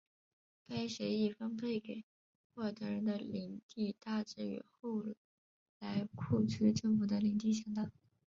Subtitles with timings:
[0.65, 2.03] 该协议分配给
[2.55, 5.03] 库尔德人的领地大致与后
[5.77, 7.91] 来库区政府的领地相当。